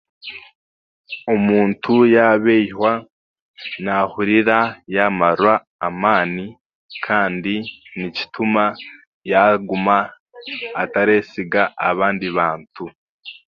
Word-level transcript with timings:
Omuntu 1.33 1.93
yaabeihwa 2.15 2.91
naahurira 3.83 4.57
yaamarwa 4.95 5.53
amaani 5.87 6.45
kandi 7.05 7.55
nikituma 7.99 8.63
yaaguma 9.31 9.97
ataresiga 10.81 11.61
abandi 11.89 12.27
bantu 12.37 12.83